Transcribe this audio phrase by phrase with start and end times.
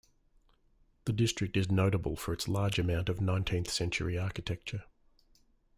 [1.05, 4.85] The district is notable for its large amount of nineteenth-century architecture.